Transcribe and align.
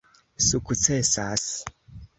sukcesas 0.47 1.47